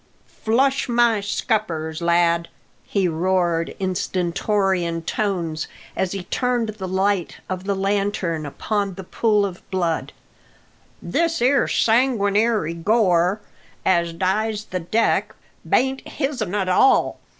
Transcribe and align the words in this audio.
Flush 0.43 0.89
my 0.89 1.21
scuppers, 1.21 2.01
lad!" 2.01 2.47
he 2.83 3.07
roared 3.07 3.75
in 3.77 3.93
stentorian 3.93 5.03
tones, 5.03 5.67
as 5.95 6.11
he 6.13 6.23
turned 6.23 6.69
the 6.69 6.87
light 6.87 7.37
of 7.47 7.65
the 7.65 7.75
lantern 7.75 8.43
upon 8.43 8.95
the 8.95 9.03
pool 9.03 9.45
of 9.45 9.61
blood, 9.69 10.11
"this 11.03 11.39
'ere 11.39 11.67
sanguinary 11.67 12.73
gore 12.73 13.41
as 13.85 14.11
dyes 14.11 14.65
the 14.65 14.79
deck 14.79 15.35
bain't 15.69 16.01
his'n 16.07 16.55
at 16.55 16.67
all. 16.67 17.19